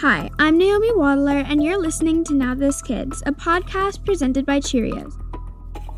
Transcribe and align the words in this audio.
Hi, 0.00 0.30
I'm 0.38 0.56
Naomi 0.56 0.92
Wadler, 0.92 1.44
and 1.46 1.62
you're 1.62 1.78
listening 1.78 2.24
to 2.24 2.32
Now 2.32 2.54
This 2.54 2.80
Kids, 2.80 3.22
a 3.26 3.32
podcast 3.32 4.02
presented 4.02 4.46
by 4.46 4.58
Cheerios. 4.58 5.12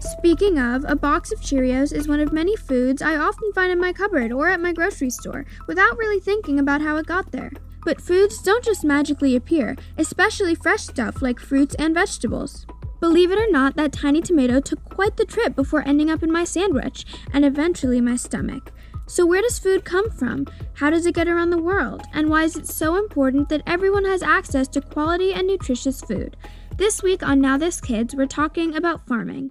Speaking 0.00 0.58
of, 0.58 0.84
a 0.88 0.96
box 0.96 1.30
of 1.30 1.38
Cheerios 1.38 1.92
is 1.92 2.08
one 2.08 2.18
of 2.18 2.32
many 2.32 2.56
foods 2.56 3.00
I 3.00 3.14
often 3.14 3.52
find 3.52 3.70
in 3.70 3.80
my 3.80 3.92
cupboard 3.92 4.32
or 4.32 4.48
at 4.48 4.58
my 4.58 4.72
grocery 4.72 5.10
store 5.10 5.46
without 5.68 5.96
really 5.98 6.18
thinking 6.18 6.58
about 6.58 6.80
how 6.80 6.96
it 6.96 7.06
got 7.06 7.30
there. 7.30 7.52
But 7.84 8.00
foods 8.00 8.42
don't 8.42 8.64
just 8.64 8.82
magically 8.82 9.36
appear, 9.36 9.76
especially 9.96 10.56
fresh 10.56 10.82
stuff 10.82 11.22
like 11.22 11.38
fruits 11.38 11.76
and 11.76 11.94
vegetables. 11.94 12.66
Believe 12.98 13.30
it 13.30 13.38
or 13.38 13.52
not, 13.52 13.76
that 13.76 13.92
tiny 13.92 14.20
tomato 14.20 14.58
took 14.58 14.84
quite 14.84 15.16
the 15.16 15.24
trip 15.24 15.54
before 15.54 15.86
ending 15.86 16.10
up 16.10 16.24
in 16.24 16.32
my 16.32 16.42
sandwich 16.42 17.06
and 17.32 17.44
eventually 17.44 18.00
my 18.00 18.16
stomach. 18.16 18.72
So, 19.12 19.26
where 19.26 19.42
does 19.42 19.58
food 19.58 19.84
come 19.84 20.08
from? 20.08 20.46
How 20.72 20.88
does 20.88 21.04
it 21.04 21.14
get 21.14 21.28
around 21.28 21.50
the 21.50 21.60
world? 21.60 22.00
And 22.14 22.30
why 22.30 22.44
is 22.44 22.56
it 22.56 22.66
so 22.66 22.96
important 22.96 23.50
that 23.50 23.60
everyone 23.66 24.06
has 24.06 24.22
access 24.22 24.66
to 24.68 24.80
quality 24.80 25.34
and 25.34 25.46
nutritious 25.46 26.00
food? 26.00 26.34
This 26.78 27.02
week 27.02 27.22
on 27.22 27.38
Now 27.38 27.58
This 27.58 27.78
Kids, 27.78 28.14
we're 28.14 28.24
talking 28.24 28.74
about 28.74 29.06
farming. 29.06 29.50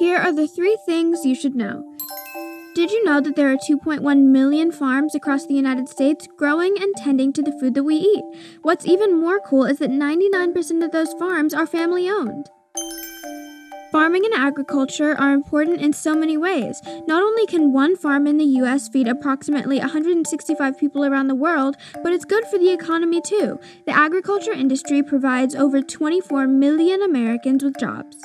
Here 0.00 0.18
are 0.18 0.32
the 0.32 0.48
three 0.48 0.76
things 0.84 1.24
you 1.24 1.36
should 1.36 1.54
know. 1.54 1.84
Did 2.74 2.90
you 2.90 3.04
know 3.04 3.20
that 3.20 3.36
there 3.36 3.52
are 3.52 3.56
2.1 3.56 4.32
million 4.32 4.72
farms 4.72 5.14
across 5.14 5.46
the 5.46 5.54
United 5.54 5.88
States 5.88 6.26
growing 6.36 6.74
and 6.80 6.92
tending 6.96 7.32
to 7.34 7.42
the 7.42 7.56
food 7.60 7.74
that 7.74 7.84
we 7.84 7.94
eat? 7.94 8.24
What's 8.62 8.84
even 8.84 9.20
more 9.20 9.38
cool 9.38 9.64
is 9.64 9.78
that 9.78 9.90
99% 9.90 10.84
of 10.84 10.90
those 10.90 11.12
farms 11.12 11.54
are 11.54 11.68
family 11.68 12.10
owned. 12.10 12.50
Farming 13.96 14.26
and 14.26 14.34
agriculture 14.34 15.16
are 15.18 15.32
important 15.32 15.80
in 15.80 15.94
so 15.94 16.14
many 16.14 16.36
ways. 16.36 16.82
Not 17.06 17.22
only 17.22 17.46
can 17.46 17.72
one 17.72 17.96
farm 17.96 18.26
in 18.26 18.36
the 18.36 18.44
US 18.60 18.88
feed 18.88 19.08
approximately 19.08 19.78
165 19.78 20.76
people 20.76 21.06
around 21.06 21.28
the 21.28 21.34
world, 21.34 21.78
but 22.02 22.12
it's 22.12 22.26
good 22.26 22.44
for 22.44 22.58
the 22.58 22.70
economy 22.70 23.22
too. 23.22 23.58
The 23.86 23.96
agriculture 23.96 24.52
industry 24.52 25.02
provides 25.02 25.54
over 25.54 25.80
24 25.80 26.46
million 26.46 27.00
Americans 27.00 27.64
with 27.64 27.78
jobs. 27.80 28.18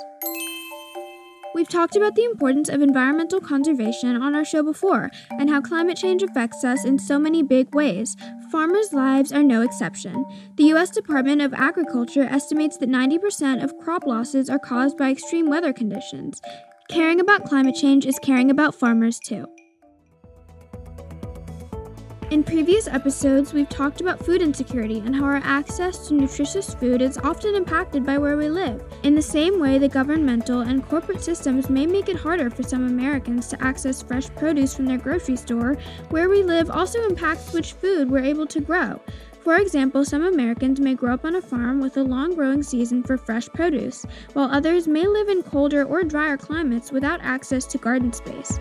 We've 1.53 1.67
talked 1.67 1.97
about 1.97 2.15
the 2.15 2.23
importance 2.23 2.69
of 2.69 2.81
environmental 2.81 3.41
conservation 3.41 4.21
on 4.21 4.35
our 4.35 4.45
show 4.45 4.63
before 4.63 5.11
and 5.31 5.49
how 5.49 5.59
climate 5.59 5.97
change 5.97 6.23
affects 6.23 6.63
us 6.63 6.85
in 6.85 6.97
so 6.97 7.19
many 7.19 7.43
big 7.43 7.75
ways. 7.75 8.15
Farmers' 8.51 8.93
lives 8.93 9.33
are 9.33 9.43
no 9.43 9.61
exception. 9.61 10.25
The 10.55 10.65
U.S. 10.65 10.91
Department 10.91 11.41
of 11.41 11.53
Agriculture 11.53 12.23
estimates 12.23 12.77
that 12.77 12.89
90% 12.89 13.63
of 13.63 13.77
crop 13.79 14.05
losses 14.05 14.49
are 14.49 14.59
caused 14.59 14.97
by 14.97 15.11
extreme 15.11 15.49
weather 15.49 15.73
conditions. 15.73 16.41
Caring 16.89 17.19
about 17.19 17.45
climate 17.45 17.75
change 17.75 18.05
is 18.05 18.19
caring 18.19 18.49
about 18.49 18.73
farmers 18.73 19.19
too. 19.19 19.45
In 22.31 22.45
previous 22.45 22.87
episodes, 22.87 23.51
we've 23.51 23.67
talked 23.67 23.99
about 23.99 24.25
food 24.25 24.41
insecurity 24.41 24.99
and 24.99 25.13
how 25.13 25.25
our 25.25 25.41
access 25.43 26.07
to 26.07 26.13
nutritious 26.13 26.73
food 26.73 27.01
is 27.01 27.17
often 27.17 27.55
impacted 27.55 28.05
by 28.05 28.17
where 28.17 28.37
we 28.37 28.47
live. 28.47 28.81
In 29.03 29.15
the 29.15 29.21
same 29.21 29.59
way, 29.59 29.77
the 29.77 29.89
governmental 29.89 30.61
and 30.61 30.87
corporate 30.87 31.21
systems 31.21 31.69
may 31.69 31.85
make 31.85 32.07
it 32.07 32.15
harder 32.15 32.49
for 32.49 32.63
some 32.63 32.87
Americans 32.87 33.47
to 33.47 33.61
access 33.61 34.01
fresh 34.01 34.29
produce 34.35 34.73
from 34.73 34.85
their 34.85 34.97
grocery 34.97 35.35
store, 35.35 35.75
where 36.07 36.29
we 36.29 36.41
live 36.41 36.71
also 36.71 37.03
impacts 37.03 37.51
which 37.51 37.73
food 37.73 38.09
we're 38.09 38.23
able 38.23 38.47
to 38.47 38.61
grow. 38.61 38.97
For 39.41 39.57
example, 39.57 40.05
some 40.05 40.23
Americans 40.23 40.79
may 40.79 40.95
grow 40.95 41.15
up 41.15 41.25
on 41.25 41.35
a 41.35 41.41
farm 41.41 41.81
with 41.81 41.97
a 41.97 42.03
long 42.03 42.33
growing 42.33 42.63
season 42.63 43.03
for 43.03 43.17
fresh 43.17 43.49
produce, 43.49 44.05
while 44.31 44.49
others 44.49 44.87
may 44.87 45.05
live 45.05 45.27
in 45.27 45.43
colder 45.43 45.83
or 45.83 46.05
drier 46.05 46.37
climates 46.37 46.93
without 46.93 47.19
access 47.21 47.65
to 47.65 47.77
garden 47.77 48.13
space. 48.13 48.57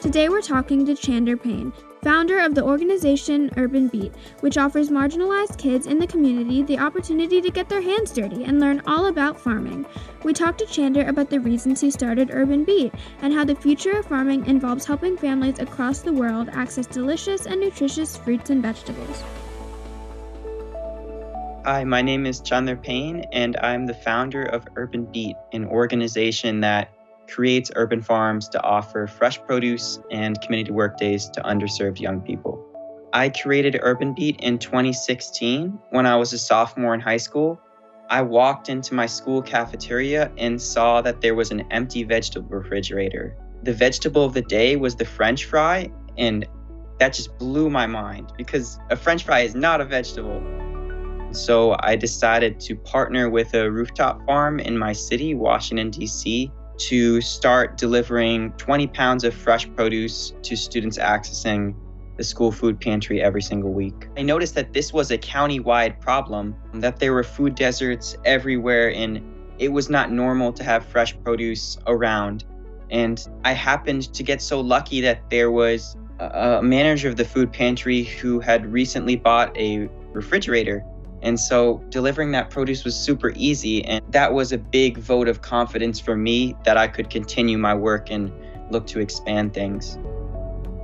Today 0.00 0.28
we're 0.28 0.40
talking 0.40 0.86
to 0.86 0.92
Chander 0.92 1.42
Payne, 1.42 1.72
founder 2.06 2.38
of 2.38 2.54
the 2.54 2.62
organization 2.62 3.50
Urban 3.56 3.88
Beet, 3.88 4.14
which 4.38 4.56
offers 4.56 4.90
marginalized 4.90 5.58
kids 5.58 5.88
in 5.88 5.98
the 5.98 6.06
community 6.06 6.62
the 6.62 6.78
opportunity 6.78 7.40
to 7.40 7.50
get 7.50 7.68
their 7.68 7.80
hands 7.80 8.12
dirty 8.12 8.44
and 8.44 8.60
learn 8.60 8.80
all 8.86 9.06
about 9.06 9.40
farming. 9.40 9.84
We 10.22 10.32
talked 10.32 10.60
to 10.60 10.66
Chander 10.66 11.08
about 11.08 11.30
the 11.30 11.40
reasons 11.40 11.80
he 11.80 11.90
started 11.90 12.30
Urban 12.32 12.62
Beet 12.62 12.94
and 13.22 13.34
how 13.34 13.44
the 13.44 13.56
future 13.56 13.98
of 13.98 14.06
farming 14.06 14.46
involves 14.46 14.84
helping 14.84 15.16
families 15.16 15.58
across 15.58 15.98
the 15.98 16.12
world 16.12 16.48
access 16.52 16.86
delicious 16.86 17.46
and 17.46 17.60
nutritious 17.60 18.16
fruits 18.16 18.50
and 18.50 18.62
vegetables. 18.62 19.24
Hi, 21.64 21.82
my 21.82 22.02
name 22.02 22.24
is 22.24 22.40
Chandler 22.40 22.76
Payne, 22.76 23.24
and 23.32 23.56
I'm 23.56 23.84
the 23.84 23.94
founder 23.94 24.44
of 24.44 24.64
Urban 24.76 25.06
Beet, 25.06 25.34
an 25.52 25.64
organization 25.64 26.60
that 26.60 26.88
creates 27.28 27.70
urban 27.76 28.02
farms 28.02 28.48
to 28.50 28.62
offer 28.62 29.06
fresh 29.06 29.42
produce 29.44 30.00
and 30.10 30.40
community 30.40 30.72
work 30.72 30.96
days 30.96 31.28
to 31.30 31.40
underserved 31.42 32.00
young 32.00 32.20
people. 32.20 32.64
I 33.12 33.30
created 33.30 33.78
Urban 33.82 34.14
Beet 34.14 34.40
in 34.40 34.58
2016 34.58 35.78
when 35.90 36.06
I 36.06 36.16
was 36.16 36.32
a 36.32 36.38
sophomore 36.38 36.92
in 36.92 37.00
high 37.00 37.16
school. 37.16 37.60
I 38.10 38.22
walked 38.22 38.68
into 38.68 38.94
my 38.94 39.06
school 39.06 39.42
cafeteria 39.42 40.30
and 40.36 40.60
saw 40.60 41.00
that 41.00 41.20
there 41.20 41.34
was 41.34 41.50
an 41.50 41.64
empty 41.70 42.04
vegetable 42.04 42.48
refrigerator. 42.48 43.36
The 43.62 43.72
vegetable 43.72 44.24
of 44.24 44.34
the 44.34 44.42
day 44.42 44.76
was 44.76 44.96
the 44.96 45.04
french 45.04 45.46
fry, 45.46 45.90
and 46.18 46.46
that 46.98 47.14
just 47.14 47.36
blew 47.38 47.70
my 47.70 47.86
mind 47.86 48.32
because 48.36 48.78
a 48.90 48.96
french 48.96 49.24
fry 49.24 49.40
is 49.40 49.54
not 49.54 49.80
a 49.80 49.84
vegetable. 49.84 50.42
So 51.32 51.76
I 51.80 51.96
decided 51.96 52.60
to 52.60 52.76
partner 52.76 53.28
with 53.28 53.54
a 53.54 53.70
rooftop 53.70 54.24
farm 54.26 54.60
in 54.60 54.78
my 54.78 54.92
city, 54.92 55.34
Washington, 55.34 55.90
D.C., 55.90 56.52
to 56.78 57.20
start 57.20 57.76
delivering 57.76 58.52
20 58.52 58.86
pounds 58.88 59.24
of 59.24 59.34
fresh 59.34 59.68
produce 59.74 60.34
to 60.42 60.56
students 60.56 60.98
accessing 60.98 61.74
the 62.16 62.24
school 62.24 62.50
food 62.50 62.80
pantry 62.80 63.20
every 63.20 63.42
single 63.42 63.72
week. 63.72 64.08
I 64.16 64.22
noticed 64.22 64.54
that 64.54 64.72
this 64.72 64.92
was 64.92 65.10
a 65.10 65.18
county-wide 65.18 66.00
problem, 66.00 66.54
that 66.74 66.98
there 66.98 67.12
were 67.12 67.22
food 67.22 67.54
deserts 67.54 68.16
everywhere 68.24 68.92
and 68.92 69.20
it 69.58 69.68
was 69.68 69.88
not 69.88 70.10
normal 70.10 70.52
to 70.54 70.64
have 70.64 70.86
fresh 70.86 71.18
produce 71.22 71.78
around. 71.86 72.44
And 72.90 73.26
I 73.44 73.52
happened 73.52 74.12
to 74.14 74.22
get 74.22 74.40
so 74.40 74.60
lucky 74.60 75.00
that 75.00 75.28
there 75.30 75.50
was 75.50 75.96
a 76.18 76.62
manager 76.62 77.08
of 77.08 77.16
the 77.16 77.24
food 77.24 77.52
pantry 77.52 78.04
who 78.04 78.40
had 78.40 78.72
recently 78.72 79.16
bought 79.16 79.56
a 79.56 79.88
refrigerator 80.12 80.82
and 81.26 81.40
so 81.40 81.82
delivering 81.88 82.30
that 82.30 82.50
produce 82.50 82.84
was 82.84 82.96
super 82.96 83.32
easy. 83.34 83.84
And 83.84 84.00
that 84.12 84.32
was 84.32 84.52
a 84.52 84.58
big 84.58 84.96
vote 84.96 85.26
of 85.26 85.42
confidence 85.42 85.98
for 85.98 86.14
me 86.14 86.54
that 86.64 86.76
I 86.76 86.86
could 86.86 87.10
continue 87.10 87.58
my 87.58 87.74
work 87.74 88.12
and 88.12 88.32
look 88.70 88.86
to 88.88 89.00
expand 89.00 89.52
things. 89.52 89.98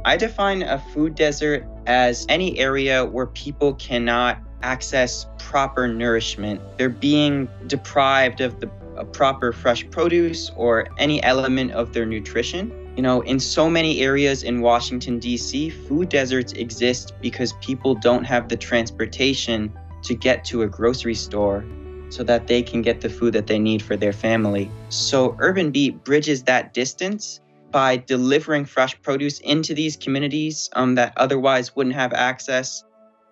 I 0.05 0.17
define 0.17 0.63
a 0.63 0.81
food 0.93 1.15
desert 1.15 1.65
as 1.87 2.27
any 2.29 2.59
area 2.59 3.05
where 3.05 3.29
people 3.29 3.75
cannot 3.75 4.39
access 4.65 5.27
proper 5.39 5.87
nourishment. 5.87 6.61
They're 6.77 6.89
being 6.89 7.49
deprived 7.69 8.41
of 8.41 8.59
the 8.59 8.67
proper 9.13 9.53
fresh 9.53 9.89
produce 9.91 10.51
or 10.57 10.89
any 10.99 11.23
element 11.23 11.71
of 11.71 11.93
their 11.93 12.05
nutrition. 12.05 12.73
You 12.97 13.03
know, 13.03 13.21
in 13.21 13.39
so 13.39 13.71
many 13.71 14.01
areas 14.01 14.43
in 14.43 14.61
Washington, 14.61 15.19
D.C., 15.19 15.71
food 15.71 16.09
deserts 16.09 16.53
exist 16.53 17.15
because 17.23 17.53
people 17.61 17.95
don't 17.95 18.25
have 18.25 18.49
the 18.49 18.57
transportation 18.57 19.73
to 20.03 20.15
get 20.15 20.45
to 20.47 20.63
a 20.63 20.67
grocery 20.69 21.15
store 21.15 21.65
so 22.09 22.23
that 22.25 22.47
they 22.47 22.63
can 22.63 22.83
get 22.83 23.01
the 23.01 23.09
food 23.09 23.33
that 23.33 23.47
they 23.47 23.59
need 23.59 23.83
for 23.83 23.97
their 23.97 24.13
family. 24.13 24.71
So 24.91 25.35
Urban 25.39 25.71
Beet 25.71 26.05
bridges 26.05 26.43
that 26.45 26.75
distance 26.75 27.41
by 27.71 27.97
delivering 27.97 28.67
fresh 28.67 29.01
produce 29.01 29.41
into 29.41 29.75
these 29.75 29.97
communities 29.97 30.69
um, 30.75 30.95
that 30.97 31.15
otherwise 31.17 31.75
wouldn't 31.75 31.95
have 31.95 32.13
access. 32.13 32.85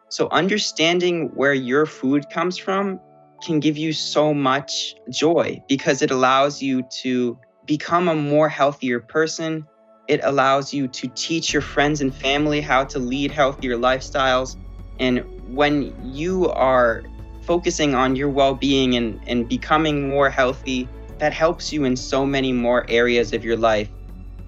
So 0.08 0.28
understanding 0.30 1.30
where 1.34 1.52
your 1.52 1.84
food 1.84 2.30
comes 2.30 2.56
from 2.56 2.98
can 3.44 3.60
give 3.60 3.76
you 3.76 3.92
so 3.92 4.32
much 4.32 4.94
joy 5.10 5.62
because 5.68 6.02
it 6.02 6.10
allows 6.10 6.62
you 6.62 6.82
to 7.02 7.38
become 7.66 8.08
a 8.08 8.14
more 8.14 8.48
healthier 8.48 8.98
person. 8.98 9.66
It 10.08 10.20
allows 10.22 10.72
you 10.72 10.88
to 10.88 11.08
teach 11.08 11.52
your 11.52 11.62
friends 11.62 12.00
and 12.00 12.14
family 12.14 12.60
how 12.60 12.84
to 12.84 12.98
lead 12.98 13.30
healthier 13.30 13.76
lifestyles. 13.76 14.56
And 14.98 15.24
when 15.54 15.94
you 16.14 16.48
are 16.50 17.02
focusing 17.42 17.94
on 17.94 18.16
your 18.16 18.28
well-being 18.28 18.94
and, 18.94 19.20
and 19.26 19.48
becoming 19.48 20.08
more 20.08 20.30
healthy 20.30 20.88
that 21.18 21.32
helps 21.32 21.72
you 21.72 21.84
in 21.84 21.96
so 21.96 22.24
many 22.24 22.52
more 22.52 22.84
areas 22.88 23.32
of 23.32 23.44
your 23.44 23.56
life. 23.56 23.88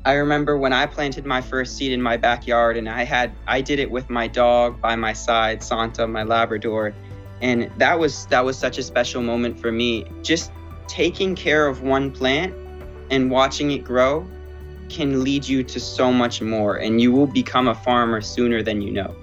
I 0.04 0.14
remember 0.14 0.58
when 0.58 0.72
i 0.72 0.84
planted 0.86 1.24
my 1.24 1.40
first 1.40 1.76
seed 1.76 1.92
in 1.92 2.02
my 2.02 2.16
backyard 2.16 2.76
and 2.76 2.88
i 2.88 3.04
had 3.04 3.30
i 3.46 3.60
did 3.60 3.78
it 3.78 3.88
with 3.88 4.10
my 4.10 4.26
dog 4.26 4.80
by 4.80 4.96
my 4.96 5.12
side 5.12 5.62
santa 5.62 6.08
my 6.08 6.24
labrador 6.24 6.92
and 7.42 7.70
that 7.76 7.98
was 7.98 8.26
that 8.26 8.44
was 8.44 8.56
such 8.56 8.78
a 8.78 8.82
special 8.82 9.20
moment 9.20 9.58
for 9.58 9.72
me. 9.72 10.06
Just 10.22 10.52
taking 10.86 11.34
care 11.34 11.66
of 11.66 11.82
one 11.82 12.10
plant 12.10 12.54
and 13.10 13.30
watching 13.30 13.72
it 13.72 13.84
grow 13.84 14.26
can 14.88 15.24
lead 15.24 15.46
you 15.46 15.62
to 15.64 15.80
so 15.80 16.12
much 16.12 16.40
more 16.40 16.76
and 16.76 17.00
you 17.00 17.10
will 17.10 17.26
become 17.26 17.68
a 17.68 17.74
farmer 17.74 18.20
sooner 18.20 18.62
than 18.62 18.80
you 18.80 18.92
know 18.92 19.14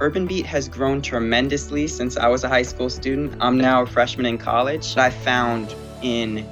Urban 0.00 0.26
Beet 0.28 0.46
has 0.46 0.68
grown 0.68 1.02
tremendously 1.02 1.88
since 1.88 2.16
I 2.16 2.28
was 2.28 2.44
a 2.44 2.48
high 2.48 2.62
school 2.62 2.88
student. 2.88 3.34
I'm 3.40 3.58
now 3.58 3.82
a 3.82 3.86
freshman 3.86 4.26
in 4.26 4.38
college. 4.38 4.96
I 4.96 5.10
found 5.10 5.74
in 6.02 6.48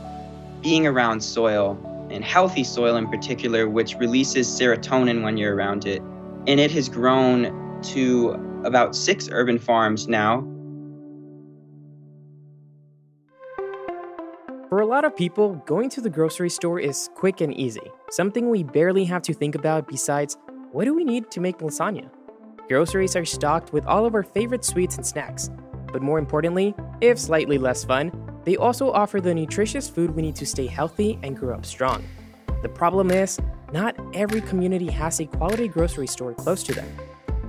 being 0.62 0.84
around 0.84 1.20
soil 1.20 1.78
and 2.10 2.25
healthy 2.25 2.64
soil 2.64 2.96
in 2.96 3.06
particular, 3.06 3.69
which 3.69 3.94
releases 3.96 4.48
serotonin 4.48 5.22
when 5.22 5.37
you're 5.37 5.54
around 5.54 5.87
it. 5.87 6.02
And 6.48 6.58
it 6.58 6.72
has 6.72 6.88
grown 6.88 7.81
to 7.93 8.31
about 8.64 8.96
six 8.96 9.28
urban 9.31 9.60
farms 9.60 10.08
now. 10.08 10.40
For 14.69 14.81
a 14.81 14.87
lot 14.87 15.04
of 15.04 15.16
people, 15.16 15.62
going 15.66 15.88
to 15.90 16.00
the 16.00 16.10
grocery 16.10 16.50
store 16.50 16.81
is 16.81 17.08
quick 17.14 17.40
and 17.40 17.56
easy, 17.56 17.93
something 18.10 18.50
we 18.50 18.64
barely 18.64 19.04
have 19.04 19.22
to 19.22 19.32
think 19.32 19.54
about 19.54 19.87
besides 19.87 20.37
what 20.72 20.84
do 20.84 20.94
we 20.94 21.04
need 21.04 21.31
to 21.31 21.40
make 21.40 21.58
lasagna? 21.58 22.10
Groceries 22.69 23.15
are 23.15 23.25
stocked 23.25 23.73
with 23.73 23.87
all 23.87 24.07
of 24.07 24.15
our 24.15 24.25
favorite 24.25 24.65
sweets 24.65 24.97
and 24.97 25.07
snacks. 25.07 25.51
But 25.93 26.03
more 26.03 26.19
importantly, 26.19 26.75
if 27.01 27.17
slightly 27.17 27.59
less 27.59 27.85
fun, 27.85 28.11
they 28.45 28.57
also 28.57 28.91
offer 28.91 29.21
the 29.21 29.33
nutritious 29.33 29.89
food 29.89 30.11
we 30.11 30.23
need 30.23 30.35
to 30.37 30.47
stay 30.47 30.67
healthy 30.67 31.17
and 31.23 31.37
grow 31.37 31.55
up 31.55 31.65
strong. 31.65 32.05
The 32.63 32.69
problem 32.69 33.13
is, 33.13 33.39
not 33.73 33.97
every 34.15 34.41
community 34.41 34.91
has 34.91 35.21
a 35.21 35.27
quality 35.27 35.69
grocery 35.69 36.09
store 36.09 36.35
close 36.35 36.65
to 36.65 36.75
them. 36.75 36.89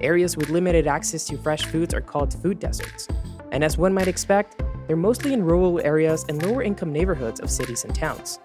Areas 0.01 0.37
with 0.37 0.49
limited 0.49 0.85
access 0.85 1.25
to 1.25 1.37
fresh 1.37 1.65
foods 1.65 1.95
are 1.95 2.01
called 2.01 2.39
food 2.39 2.59
deserts. 2.59 3.07
And 3.51 3.63
as 3.63 3.75
one 3.75 3.95
might 3.95 4.07
expect, 4.07 4.61
they're 4.85 4.95
mostly 4.95 5.33
in 5.33 5.43
rural 5.43 5.81
areas 5.81 6.25
and 6.29 6.45
lower 6.45 6.61
income 6.61 6.93
neighborhoods 6.93 7.39
of 7.39 7.49
cities 7.49 7.85
and 7.85 7.95
towns, 7.95 8.39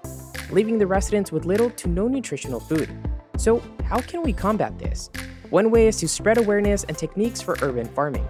leaving 0.51 0.79
the 0.79 0.87
residents 0.87 1.33
with 1.33 1.45
little 1.45 1.69
to 1.69 1.89
no 1.89 2.09
nutritional 2.09 2.61
food. 2.61 2.89
So, 3.37 3.63
how 3.85 4.01
can 4.01 4.23
we 4.23 4.33
combat 4.33 4.79
this? 4.79 5.11
One 5.53 5.71
way 5.71 5.87
is 5.87 5.99
to 5.99 6.09
spread 6.09 6.39
awareness 6.39 6.85
and 6.85 6.97
techniques 6.97 7.43
for 7.43 7.59
urban 7.61 7.87
farming. 7.89 8.27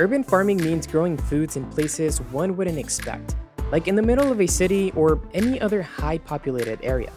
Urban 0.00 0.24
farming 0.24 0.56
means 0.56 0.86
growing 0.86 1.18
foods 1.18 1.58
in 1.58 1.66
places 1.66 2.22
one 2.32 2.56
wouldn't 2.56 2.78
expect, 2.78 3.36
like 3.70 3.86
in 3.86 3.96
the 3.96 4.02
middle 4.02 4.32
of 4.32 4.40
a 4.40 4.46
city 4.46 4.92
or 4.96 5.20
any 5.34 5.60
other 5.60 5.82
high 5.82 6.16
populated 6.16 6.78
area. 6.82 7.12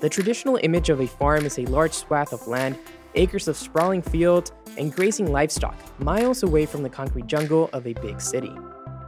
The 0.00 0.08
traditional 0.08 0.60
image 0.62 0.88
of 0.88 1.00
a 1.00 1.06
farm 1.08 1.46
is 1.46 1.58
a 1.58 1.66
large 1.66 1.94
swath 1.94 2.32
of 2.32 2.46
land, 2.46 2.78
acres 3.16 3.48
of 3.48 3.56
sprawling 3.56 4.02
fields, 4.02 4.52
and 4.78 4.94
grazing 4.94 5.32
livestock 5.32 5.76
miles 5.98 6.44
away 6.44 6.64
from 6.64 6.84
the 6.84 6.90
concrete 6.90 7.26
jungle 7.26 7.70
of 7.72 7.88
a 7.88 7.94
big 7.94 8.20
city. 8.20 8.54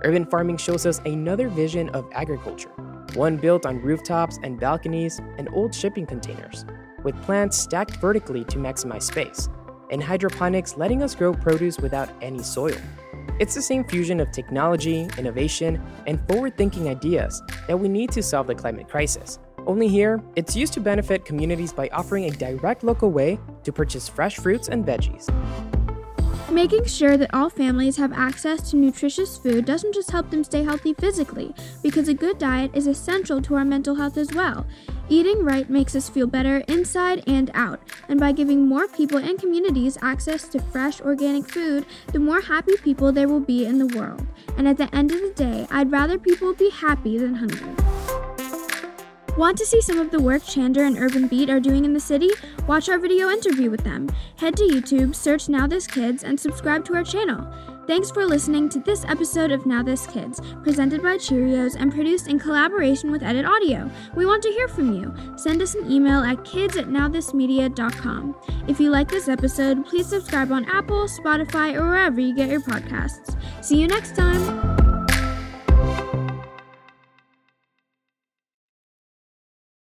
Urban 0.02 0.26
farming 0.26 0.56
shows 0.56 0.86
us 0.86 0.98
another 1.04 1.48
vision 1.48 1.88
of 1.90 2.04
agriculture, 2.14 2.70
one 3.14 3.36
built 3.36 3.64
on 3.64 3.80
rooftops 3.80 4.40
and 4.42 4.58
balconies 4.58 5.20
and 5.38 5.48
old 5.52 5.72
shipping 5.72 6.04
containers, 6.04 6.64
with 7.06 7.22
plants 7.22 7.56
stacked 7.56 7.96
vertically 7.98 8.44
to 8.46 8.58
maximize 8.58 9.04
space, 9.04 9.48
and 9.92 10.02
hydroponics 10.02 10.76
letting 10.76 11.04
us 11.04 11.14
grow 11.14 11.32
produce 11.32 11.78
without 11.78 12.10
any 12.20 12.42
soil. 12.42 12.76
It's 13.38 13.54
the 13.54 13.62
same 13.62 13.84
fusion 13.84 14.18
of 14.18 14.32
technology, 14.32 15.08
innovation, 15.16 15.80
and 16.08 16.18
forward 16.28 16.56
thinking 16.56 16.88
ideas 16.88 17.40
that 17.68 17.78
we 17.78 17.88
need 17.88 18.10
to 18.10 18.24
solve 18.24 18.48
the 18.48 18.56
climate 18.56 18.88
crisis. 18.88 19.38
Only 19.68 19.86
here, 19.86 20.20
it's 20.34 20.56
used 20.56 20.72
to 20.72 20.80
benefit 20.80 21.24
communities 21.24 21.72
by 21.72 21.88
offering 21.90 22.24
a 22.24 22.30
direct 22.30 22.82
local 22.82 23.12
way 23.12 23.38
to 23.62 23.72
purchase 23.72 24.08
fresh 24.08 24.36
fruits 24.36 24.68
and 24.68 24.84
veggies. 24.84 25.30
Making 26.50 26.86
sure 26.86 27.16
that 27.16 27.34
all 27.34 27.50
families 27.50 27.96
have 27.96 28.12
access 28.12 28.70
to 28.70 28.76
nutritious 28.76 29.36
food 29.36 29.64
doesn't 29.64 29.94
just 29.94 30.10
help 30.10 30.30
them 30.30 30.44
stay 30.44 30.62
healthy 30.62 30.94
physically, 30.94 31.54
because 31.82 32.08
a 32.08 32.14
good 32.14 32.38
diet 32.38 32.70
is 32.72 32.86
essential 32.86 33.42
to 33.42 33.56
our 33.56 33.64
mental 33.64 33.96
health 33.96 34.16
as 34.16 34.32
well. 34.32 34.64
Eating 35.08 35.44
right 35.44 35.68
makes 35.68 35.94
us 35.94 36.08
feel 36.08 36.26
better 36.26 36.58
inside 36.68 37.22
and 37.26 37.50
out, 37.52 37.80
and 38.08 38.18
by 38.18 38.32
giving 38.32 38.66
more 38.66 38.88
people 38.88 39.18
and 39.18 39.38
communities 39.38 39.98
access 40.02 40.48
to 40.48 40.60
fresh 40.60 41.00
organic 41.00 41.48
food, 41.48 41.84
the 42.12 42.18
more 42.18 42.40
happy 42.40 42.76
people 42.82 43.12
there 43.12 43.28
will 43.28 43.40
be 43.40 43.66
in 43.66 43.78
the 43.78 43.98
world. 43.98 44.26
And 44.56 44.66
at 44.66 44.78
the 44.78 44.92
end 44.94 45.12
of 45.12 45.20
the 45.20 45.32
day, 45.36 45.66
I'd 45.70 45.92
rather 45.92 46.18
people 46.18 46.54
be 46.54 46.70
happy 46.70 47.18
than 47.18 47.34
hungry. 47.34 47.95
Want 49.36 49.58
to 49.58 49.66
see 49.66 49.82
some 49.82 49.98
of 49.98 50.10
the 50.10 50.20
work 50.20 50.42
Chander 50.42 50.86
and 50.86 50.96
Urban 50.96 51.28
Beet 51.28 51.50
are 51.50 51.60
doing 51.60 51.84
in 51.84 51.92
the 51.92 52.00
city? 52.00 52.30
Watch 52.66 52.88
our 52.88 52.98
video 52.98 53.28
interview 53.28 53.70
with 53.70 53.84
them. 53.84 54.08
Head 54.36 54.56
to 54.56 54.62
YouTube, 54.62 55.14
search 55.14 55.50
Now 55.50 55.66
This 55.66 55.86
Kids, 55.86 56.24
and 56.24 56.40
subscribe 56.40 56.86
to 56.86 56.94
our 56.94 57.04
channel. 57.04 57.46
Thanks 57.86 58.10
for 58.10 58.24
listening 58.24 58.70
to 58.70 58.80
this 58.80 59.04
episode 59.04 59.52
of 59.52 59.66
Now 59.66 59.82
This 59.82 60.06
Kids, 60.06 60.40
presented 60.62 61.02
by 61.02 61.16
Cheerios 61.16 61.76
and 61.78 61.92
produced 61.92 62.28
in 62.28 62.38
collaboration 62.38 63.12
with 63.12 63.22
Edit 63.22 63.44
Audio. 63.44 63.90
We 64.14 64.24
want 64.24 64.42
to 64.44 64.50
hear 64.50 64.68
from 64.68 64.94
you. 64.94 65.14
Send 65.36 65.60
us 65.60 65.74
an 65.74 65.92
email 65.92 66.20
at 66.20 66.42
kids 66.44 66.78
at 66.78 66.86
nowthismedia.com. 66.86 68.36
If 68.66 68.80
you 68.80 68.90
like 68.90 69.10
this 69.10 69.28
episode, 69.28 69.84
please 69.84 70.06
subscribe 70.06 70.50
on 70.50 70.64
Apple, 70.64 71.04
Spotify, 71.08 71.74
or 71.74 71.86
wherever 71.86 72.20
you 72.20 72.34
get 72.34 72.48
your 72.48 72.60
podcasts. 72.60 73.36
See 73.62 73.78
you 73.78 73.86
next 73.86 74.16
time! 74.16 74.85